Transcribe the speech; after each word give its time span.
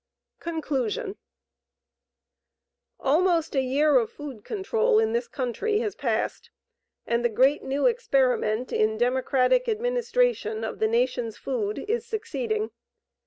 CONCLUSION 0.39 1.19
Almost 2.99 3.53
a 3.55 3.61
year 3.61 3.97
of 3.99 4.11
food 4.11 4.43
control 4.43 4.97
in 4.97 5.13
this 5.13 5.27
country 5.27 5.77
has 5.81 5.93
passed 5.93 6.49
and 7.05 7.23
the 7.23 7.29
great 7.29 7.61
new 7.61 7.85
experiment 7.85 8.73
in 8.73 8.97
democratic 8.97 9.69
administration 9.69 10.63
of 10.63 10.79
the 10.79 10.87
nation's 10.87 11.37
food 11.37 11.77
is 11.77 12.03
succeeding. 12.03 12.71